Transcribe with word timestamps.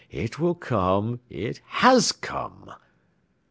it 0.09 0.39
will 0.39 0.55
come! 0.55 1.19
it 1.29 1.61
has 1.67 2.11
come!" 2.11 2.71